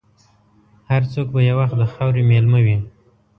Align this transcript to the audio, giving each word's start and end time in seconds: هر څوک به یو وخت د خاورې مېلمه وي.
هر 0.89 1.01
څوک 1.13 1.27
به 1.33 1.41
یو 1.49 1.57
وخت 1.61 1.75
د 1.79 1.83
خاورې 1.93 2.21
مېلمه 2.29 2.59
وي. 2.65 2.77